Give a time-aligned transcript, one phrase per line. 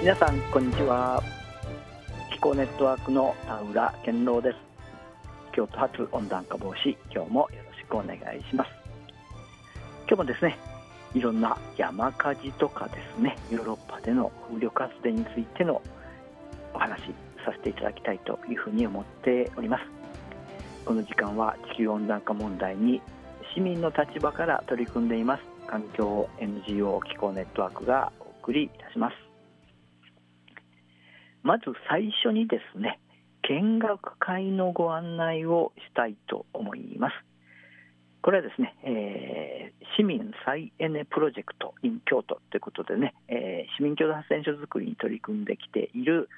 [0.00, 1.22] 皆さんこんにちは。
[2.32, 4.56] 気候ネットワークの田浦健郎です。
[5.52, 8.70] 京都発温暖化防止今日もよろしくお願いします。
[10.08, 10.56] 今日もですね
[11.12, 15.82] いろんな山火事とかですねヨーロッパでの風力発電についての
[16.72, 17.02] お話
[17.44, 19.84] させていただきたいというふうに思っております。
[20.86, 23.02] この時間は地球温暖化問題に
[23.54, 25.42] 市民の立場から取り組んでいます。
[25.66, 29.29] 環境 NGO 気候ネットワークがお送りいたします。
[31.42, 32.98] まず最初にですね
[33.48, 37.14] 見学会のご案内をしたいと思います。
[38.22, 46.28] これはですね、えー、市民再エネプロジェクト in 京都ということでね、えー、市民共同発電所作りに取り組んできている、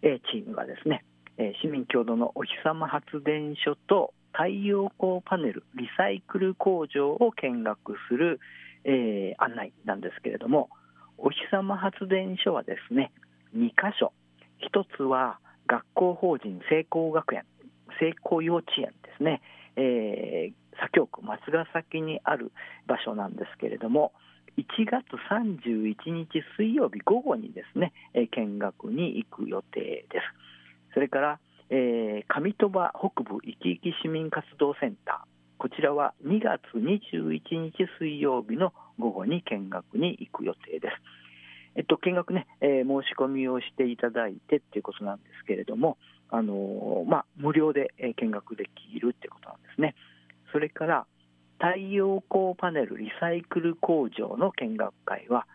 [0.00, 1.04] えー、チームがですね、
[1.36, 8.40] え市民共同のお日様発電所と太陽光パネルリサイクル工場を見学する、
[8.84, 10.68] え案内なんですけれども
[11.18, 13.12] お日様発電所はですね
[13.54, 14.12] 2箇所
[14.62, 17.44] 1つは学校法人聖光学園
[18.00, 19.42] 聖光幼稚園ですね、
[19.76, 22.52] えー、左京区松ヶ崎にある
[22.86, 24.12] 場所なんですけれども
[24.56, 30.94] 1月31日水曜日午後にですね、えー、見学に行く予定です。
[30.94, 31.38] それから、
[31.70, 41.27] えー、上鳥羽北部いきいき市民活動センターこちらは2月21日水曜日の午後に見学に行く予定です。
[41.76, 45.98] えっと、見学ね、えー、申し込みをしていただいてっていうことなんですけれども、
[46.30, 49.94] あの、まあ、無料で見学できるっていうことなんですね。
[50.52, 51.06] それから
[51.58, 55.46] 太陽光パネルリサイクル工場の見学会は、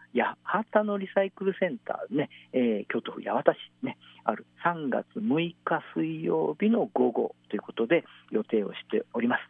[0.44, 9.42] 八幡のリサイクルセンターね、えー、京都府八幡市ね、ある3月6日水曜日の午後ということで予定をしております。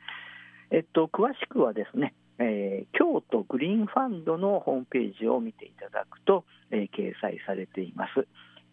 [0.71, 8.27] えっと、詳しくはですね、えー、京都グリーンファンドのホームページを見ていただくと、えー、掲載されています。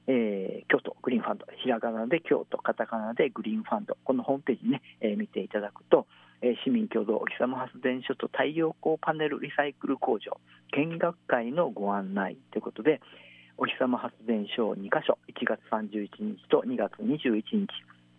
[0.07, 6.07] えー、京都グリーンファンド、ひらがなで京都、カタカナでグリーンファンド、このホームページね、えー、見ていただくと、
[6.43, 10.41] えー、市民共同お日様発電所と太陽光パネルリサイクル工場
[10.73, 13.01] 見学会のご案内ということで、
[13.59, 17.69] お日様発電所2カ所、1月31日と2月21日、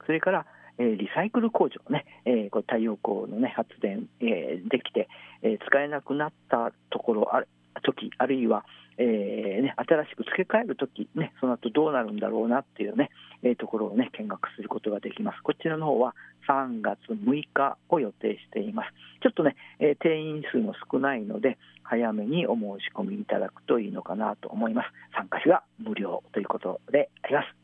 [0.06, 0.46] それから
[0.82, 5.08] え、リサイクル工場ね、えー、これ太陽光の、ね、発電、えー、できて、
[5.44, 7.44] えー、使えなくなったところあ
[7.84, 8.66] 時あるいは、
[8.98, 13.10] えーね、新しく付け替えるとき、ね、その後どうなるんだろうなっていうね、
[13.44, 15.42] えー、ところを、ね、見学することができます。
[15.44, 16.16] こちらの方は
[16.48, 18.90] 3月6日を予定しています。
[19.24, 24.90] ちょっとね、えー、定員数も少ないので、早めにお申し込みいただくといいのかなと思います。
[25.16, 27.61] 参加費は無料ということであります。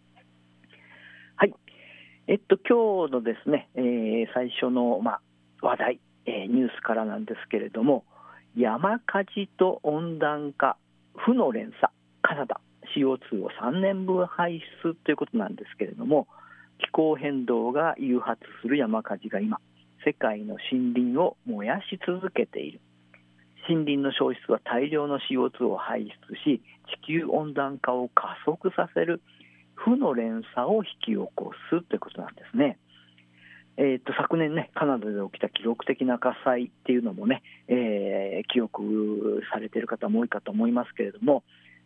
[2.29, 5.21] えっと、今日のですね、えー、最初の、まあ、
[5.61, 8.03] 話題、えー、ニュースからなんですけれども、
[8.57, 10.75] 山火事と温暖化、
[11.15, 12.59] 負の連鎖、カナダ、
[12.97, 16.27] CO2 を3年分排出ということなんですけれども、
[16.79, 19.61] 気候変動が誘発する山火事が今、
[20.05, 22.81] 世界の森林を燃やし続けている。
[23.69, 26.61] 森林の消失は大量の CO2 を排出し、
[27.03, 29.21] 地球温暖化を加速させる
[29.77, 32.77] 負の連鎖を引き起こすということなんですね。
[33.79, 41.43] えーと、昨年ね、カナダで起きた記録的な火災っていうのもね、えー、記憶されている方も多いかと思いますけれども、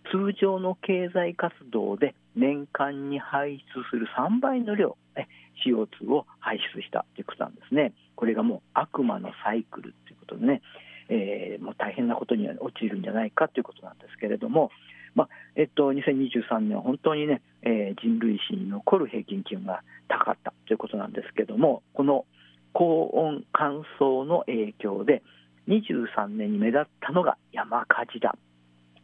[0.10, 5.28] 通常の経済活動で年間に排出する3倍の量、ね、
[5.66, 7.94] CO2 を排出したということなんですね。
[8.16, 10.62] これがもう悪魔のサイクルということでね、
[11.10, 14.72] えー、もう大変なことには陥るんじゃないかということなんですけれども、
[15.16, 22.26] まあえっと、2023年は本当にね、えー、人類史に残る平均気温が高かったということなんですけども、この
[22.74, 25.22] 高温乾燥の影響で、
[25.68, 28.36] 23年に目立ったのが山火事だ。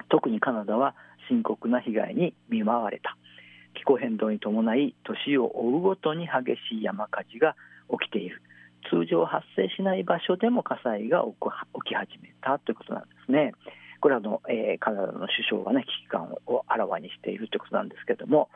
[0.10, 0.96] 特にカナダは
[1.30, 3.18] 深刻な被害に見舞われた。
[3.74, 7.56] 気候変動に伴い、年を追うごとに激しい山火事が
[7.92, 8.42] 起きている。
[8.90, 11.34] 通常発生しない場所でも火災が起
[11.90, 13.54] き始めたということなんですね。
[14.00, 18.50] これはの、えー、カナダの首相が、ね、危機感をあらわにしているということなんですけれども、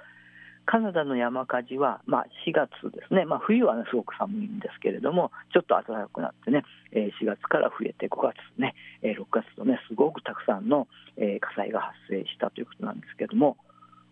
[0.65, 13.57] カナダの山火事は、まあ、4月ですね、まあ、冬は、ね、すごく寒いんですけれども、ちょっと暖かくなってね、え4月から増えて、5月ね、え6月とね、すごくたくさんの、え火災が発生したということなんですけれども、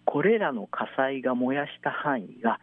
[0.06, 2.60] これらの火災が燃やした範囲が、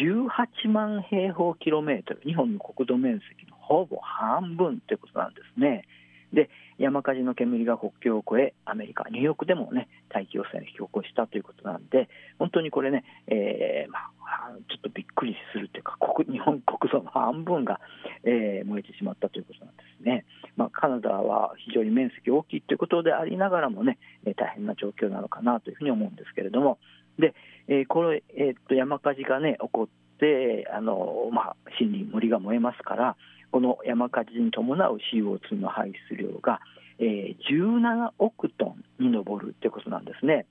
[0.00, 5.84] 18万平方キロメートル、日本の国土面積のほぼ半分ということなんですね。
[6.32, 12.08] で山火事の煙が国境を越えアメリカニューヨークでもね大気汚染を引き起こしたということなんで
[12.38, 17.80] 本当にこれね、えー、まあ、ちょっとびっくりするというか国 日本国土の半分が、
[18.24, 20.24] えー、燃えてしまったということなんですね、
[20.56, 23.98] まあ、カナダは非常に面積大きいということでありながらもね
[24.36, 26.78] 大変な状況なのかなというふうに思うんですけれども。
[27.18, 27.34] で、
[27.68, 33.16] えー、これ、えー、っと山火事がね起こってあの、まあ、森林森が燃えますから
[33.52, 36.60] この山火事に伴う CO2 の排出量が、
[36.98, 40.46] えー、17億トンに上るということなんですね。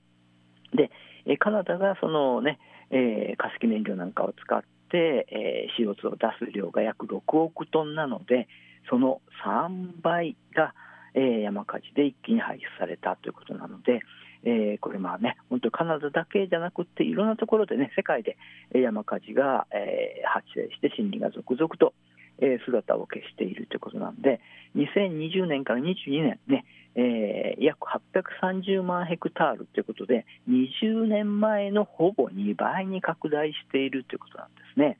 [0.74, 2.58] で、カナダがそのね、
[2.90, 8.48] えー、化石燃料なんかを使って、えー、CO2 を出す量が約6億トンなので、
[8.88, 10.74] その3倍が、
[11.14, 14.00] えー、山火事で一気に排出されたということなので、
[14.44, 18.36] えー、これまあね、本当カナダだけじゃなくて、いろんなところでね、世界で
[18.74, 21.94] 山火事が、えー、発生して森林が続々と
[22.42, 24.40] え姿を消しているということなんで、
[24.76, 27.78] 2020年から22年ね、えー、約
[28.14, 34.98] 830万ヘクタールということで、20年前のほぼ2倍に拡大しているということなんですね。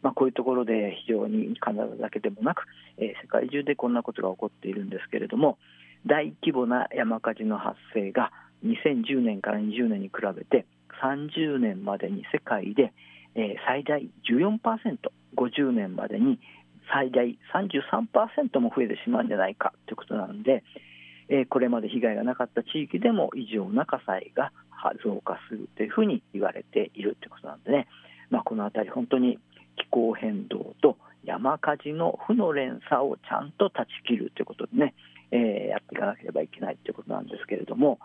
[0.00, 2.62] まあ、こういうところで非常にカナダだけでもなく、
[2.98, 5.58] えー、世界中でこんなことが起こっているんですけれども、
[6.06, 8.30] 大規模な山火事の発生が
[8.64, 10.66] 2010年から20年に比べて、
[11.02, 12.92] 30年までに世界で、
[13.34, 14.98] えー、最大14%、
[15.36, 16.40] 50年までに
[16.92, 20.64] 最大33%も増えてしまうんじゃないかということなので、
[21.28, 24.52] えー、これまで被害がなかった地域でも異常な火災が
[25.04, 27.88] 増加するというふうに言われているということなんでね、
[28.30, 29.38] まあ、この辺り、本当に
[29.76, 34.94] 気候変動と山火事の負の連鎖をちゃんと断ち切るということでね、
[35.30, 37.98] えー、やっていかなければいけないということなんですけれども、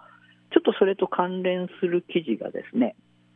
[0.51, 2.95] ちょっとそれと関連する記事がですね、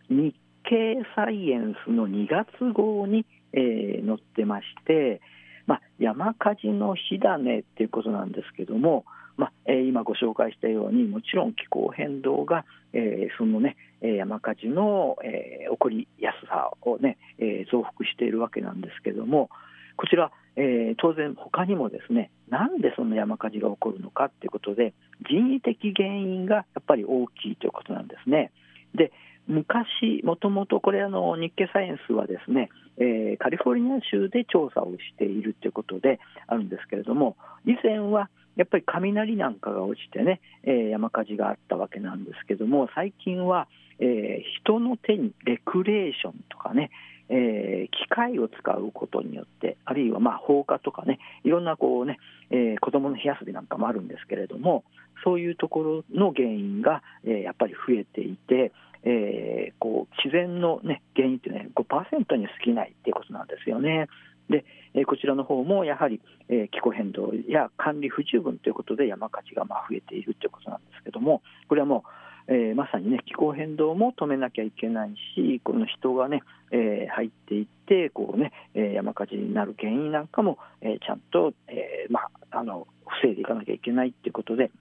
[0.10, 5.22] 日経サイエンスの2月号に、えー、載ってまして、
[5.68, 9.06] まあ、山火事の火種っていうことなんですけども、
[9.36, 19.50] まあえ、今ご紹介したようにもちろん気候変動が、えー、そのね山火事の、えー、起こりやすさをね、えー、増幅しているわけなんですけども
[19.96, 24.94] こちら、えー、当然他にもですねなんでその山火事が起こるのかということで
[25.30, 28.52] 人為的原因がやっぱり大きいということなんですね。
[28.96, 29.12] で
[29.48, 43.68] 昔、もともとこれあの、日経サイエンスはですね、えー、カリフォルニア州で調査をしているということであるんですけれども、以前はやっぱり雷なんかが落ちてね、えー、山火事があったわけなんですけども、最近は、
[44.00, 46.90] えー、人の手にレクレーションとかね、
[47.30, 52.18] えー、機械を使うことによって、あるいはまあ放火とかね、いろんなこうね、
[52.50, 54.84] えー、子供の火遊びなんかもあるんですけれども、
[55.24, 58.72] そういうところの原因が、えー、やっぱり増えていて、
[59.09, 64.07] えー、こう自然の、ね、原因ってね5%に過ぎないっていうことなんですよね。
[64.50, 66.19] で、えー、こちらの方もやはり、
[66.50, 72.04] えー、気候変動や管理不十分ということで山火事がまあ増えているということなんですけどもこれはも
[72.50, 82.21] う、えー、まさにね気候変動も止めなきゃいけないしこの人がね、えー、入っていってこうね、えー、山火事になる原因なんかも、えー、ちゃんと、えーま
[82.51, 82.88] あ、あの
[83.21, 84.71] 防いでいかなきゃいけないということで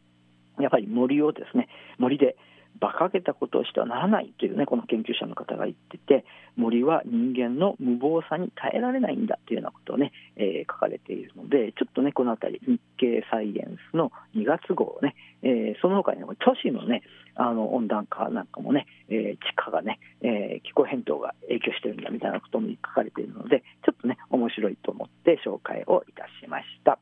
[0.58, 1.68] やっぱり森をですね
[1.98, 2.36] 森で
[2.80, 6.24] 馬鹿げたことをしてはならないというねこの研究者の方が言ってて
[6.56, 17.02] 森は人間の無謀さに耐えられないんだというようなことをね、えー、書かれているのでちょっとねこの辺り日経サイエンスの2月号ね、えー、その他に、ね、都市のね
[17.34, 26.98] あの温暖化なんかもね、えー、地下がね、え気候変動が影響してるんだみたいなことも書かれているのでちょっとね面白いと思って紹介をいたしました。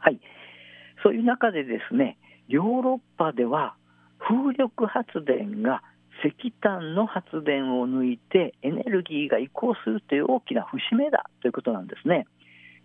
[0.00, 0.18] はい
[1.02, 3.76] そういう中でですねヨーロッパでは
[4.28, 5.82] 風力発電が
[6.24, 12.26] 石炭の発電を抜いてエネルギーが移行するという大きな節目だということなんですね。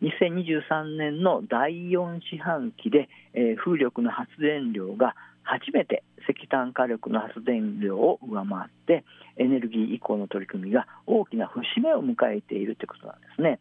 [0.01, 9.03] 2023年の第4四半期で、えー、風力の発電量が初めて石炭火力の発電量を上回って
[9.37, 13.59] エネルギー移行の取り組みが大きな節目を迎えているということなんですね。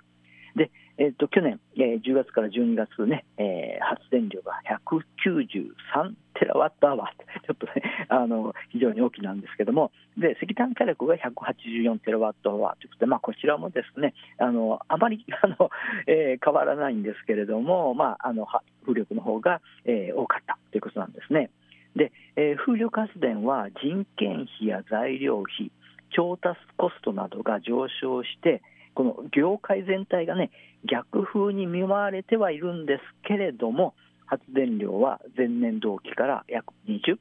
[0.54, 0.70] で、
[1.00, 7.11] えーと、去年、えー、10月から12月ね、えー、発電量が193テラワットアワー、
[7.47, 15.71] ちょっとね、あの非常に大きなんですけども、で石炭火力が184テラワットアワーということで、まあ、こちらもですねあのあまり あの、
[16.09, 18.45] えー、変わらないんですけれども、まあ、あの
[18.83, 21.50] 風力の方が、えー、多かったということなんですね。
[21.95, 25.71] で、えー、風力発電は人件費や材料費、
[26.11, 28.62] 調達コストなどが上昇して、
[28.95, 30.50] この業界全体がね
[30.85, 33.95] 逆風に見舞われてはいるんですけれども
[34.26, 37.18] 発電量は前年同期から約20%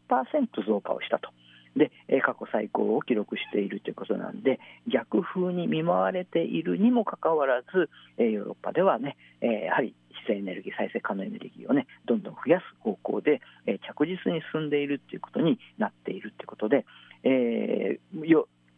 [0.68, 1.30] 増加をしたと。
[1.78, 4.60] で過去最高を記録しているということなんで
[4.92, 13.42] 逆風に見舞われているにもかかわらずヨーロッパではねやはり自然エネルギー再生可能エネルギーをねどんどん増やす方向で
[13.88, 16.86] 着実に進んでいるということになっているということで、
[17.24, 18.26] えー、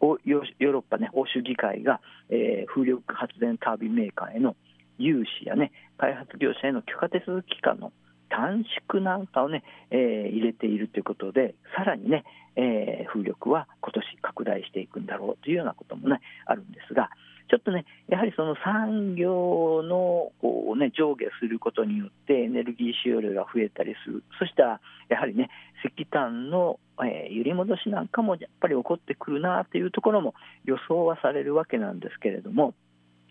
[0.01, 4.56] ヨーロッパね欧州議会が、えー、風力発電タービンメーカーへの
[4.98, 7.91] 融資やね開発業者への許可手続き期間の
[8.29, 12.24] 短縮なんかをね、えー、入れているということで、さらにね、
[12.56, 17.10] えー、風力は今年拡大していくんだろうというようなこともね、あるんですが、
[17.50, 25.50] ちょっとね、やはりその産業のこう、ね、上下することによってエネルギー使用量が増えたりする、そしたらやはりね、
[25.84, 32.75] 石炭の、えー、揺り戻しなんかもやっぱり起こってくるなというところも予想はされるわけなんですけれども、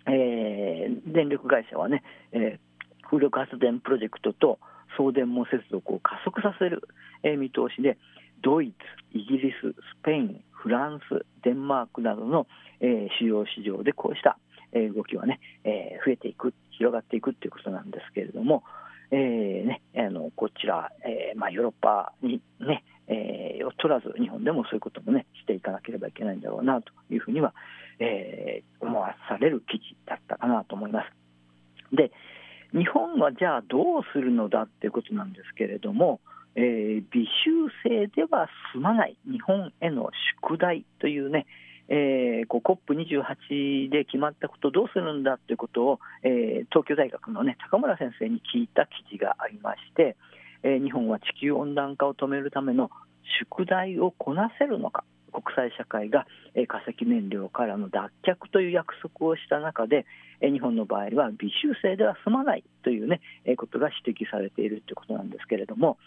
[0.06, 4.58] えー、電力会社はね、えー、風力発電プロジェクトと
[4.96, 6.82] 送電網接続を加速させる、
[7.22, 7.98] えー、見通しで、
[8.42, 8.72] ドイ
[9.12, 12.46] ツ、イギリス、スペイン、フランス、デンマークなどの、
[12.80, 14.38] えー、主要市場でこうした、
[14.72, 18.64] え、動きはね、え、増えていく、広がっていくということなんですけれども、
[19.10, 27.54] えーね、あのこちら、えーまあ、ヨーロッパにね、えー、を取らず、日本でもそういうこともね、していかなければいけないんだろうなというふうには、
[28.00, 31.96] えー、思わされる記事だったかなと思います。
[31.96, 32.12] で、
[32.72, 36.20] 日本はじゃあどうするのだっていうことなんですけれども、
[36.54, 40.10] えー、微修正では済まない日本への
[40.42, 41.46] 宿題というね、
[41.88, 50.16] えー、COP28 で決まったことどうするんだということを、えー、東京大学の、ね、高村先生に聞いた記事がありまして、
[50.62, 52.90] えー、日本は地球温暖化を止めるための
[53.40, 56.26] 宿題をこなせるのか国際社会が
[56.66, 60.06] 化石燃料からの脱却という約束をした中で
[60.40, 63.20] 日本の場合は微修正では済まないという、ね、
[63.56, 65.98] ことが指摘されているということなんですけれども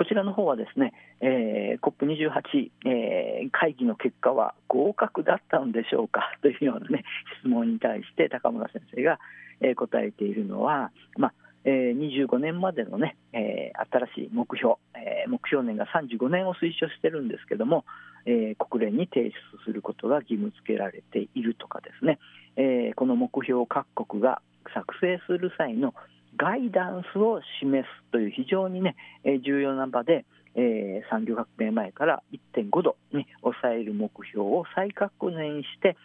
[0.00, 7.04] こちらの方はですね、えー、COP28、えー、会議の結果は合格だったのでしょうか というような、ね、
[7.42, 9.20] 質問に対して高村先生が、
[9.60, 17.84] えー、答えているのは、まあえー、25年までのね、えー、新しい目標、えー、目標年が35年を推奨してるんですけども、
[18.24, 19.34] えー、国連に提出
[19.66, 22.18] することが義務付けられているとかですね、
[22.56, 24.40] えー、この目標を各国が
[24.72, 25.94] 作成する際の
[26.36, 32.22] ガイダンスを示すという非常にね、えー、重要な場で、えー、産業革命前から
[32.54, 35.96] 1.5度に抑える目標を再確認して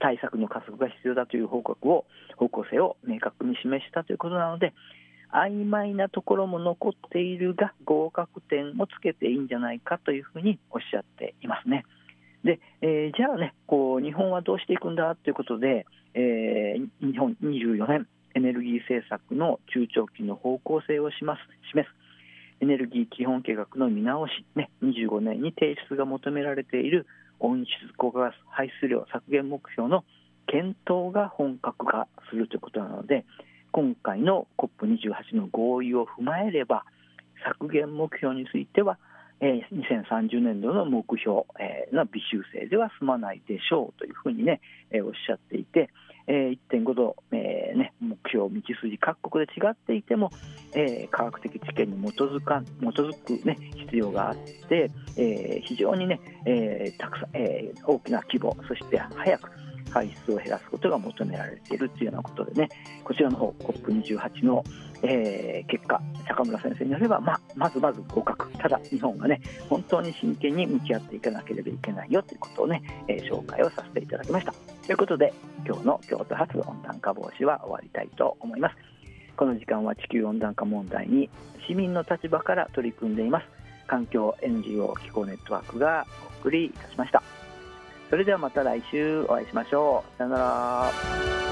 [0.00, 2.04] 対策の加速が必要だという報告を
[2.36, 4.72] 方向性を明確に示したということなので
[5.32, 11.84] 曖昧なところも残っているが合格点をつけていいんじゃないかというふうにおっしゃっていますね。
[12.44, 21.94] で、えー、じゃあねこう日本はどうしていくんだということで、えー、日本24年エネルギー政策の中長期の方向性をします示す。
[22.60, 27.06] エネルギー基本計画の見直し、ね、25年に提出が求められている
[27.40, 30.04] 温室効果ガス排出量削減目標の
[30.46, 33.24] 検討が本格化するということなので
[33.70, 36.84] 今回の COP28 の合意を踏まえれば
[37.46, 38.98] 削減目標については、
[39.40, 41.42] えー、2030年度の目標、
[41.92, 44.60] の微修正では済まないでしょうというふうにね、
[45.04, 45.90] おっしゃっていて、
[46.28, 50.30] えー、1.5度、えーね、目標、道筋、各国で違っていても、
[50.74, 54.36] えー、科学的知見に基づか基づく、ね、必要があっ
[54.68, 59.50] て、えー、非常にね、えたくさんえ、大きな規模、そして早く
[59.90, 62.68] 排出を減らすことが求められているというようなことでね、
[63.04, 64.64] こちらの方 COP28 の、
[65.02, 74.77] えー、結果、坂村先生によれば、ままずまず合格、ただ日本がね、本当に真剣に向き合っていかなければいけないよということをね、えー、紹介をさせていただきました。
[74.88, 75.34] ということで、
[75.66, 78.76] 今日の京都発温暖化防止は終わりたいと思います。
[79.36, 81.28] この時間は地球温暖化問題に
[81.68, 83.46] 市民の立場から取り組んでいます
[83.86, 86.06] 環境 NGO 気候ネットワークが
[86.38, 87.22] お送りいたしました。
[88.08, 90.16] それではまた来週お会いしましょう。
[90.16, 91.47] さよなら。